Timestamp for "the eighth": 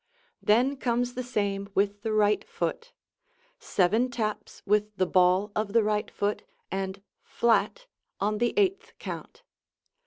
8.39-8.93